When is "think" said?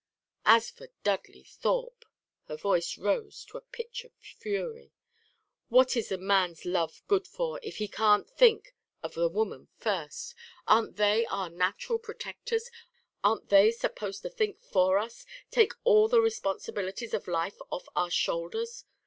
8.27-8.73, 14.31-14.63